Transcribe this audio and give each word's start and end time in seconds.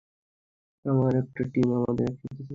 আমরা 0.85 1.17
একটা 1.17 1.41
টিম, 1.53 1.67
আমাদের 1.75 2.05
একসাথে 2.05 2.27
থাকা 2.29 2.43
উচিত। 2.43 2.49